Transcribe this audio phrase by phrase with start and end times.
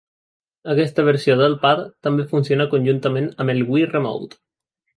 [0.75, 4.45] Aquesta versió del pad també funciona conjuntament amb el Wii Remote.